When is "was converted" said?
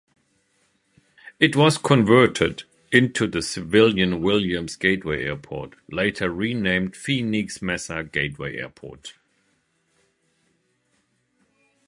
1.55-2.63